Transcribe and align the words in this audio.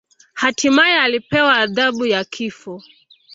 Hatimaye 0.33 0.99
alipewa 0.99 1.57
adhabu 1.57 2.05
ya 2.05 2.23
kifo. 2.23 2.83